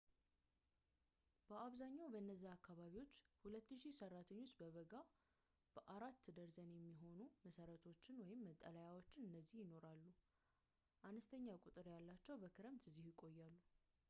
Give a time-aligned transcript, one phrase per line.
[1.47, 3.11] በአብዛኛው በእነዚያ አካባቢዎች
[3.41, 4.93] ሁለት ሺህ ሰራተኞች በበጋ
[5.73, 9.11] በአራት ደርዘን የሚሆኑ መሰረቶች/መጠሊያዎች
[9.41, 10.05] እዚህ ይኖራሉ፡
[11.09, 13.55] አነስተኛ ቁጥር ያላቸው በክረምት እዚህ ይቆያሉ